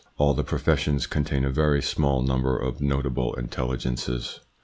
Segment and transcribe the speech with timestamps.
[0.17, 4.39] All the professions contain a very small number of notable intelligences.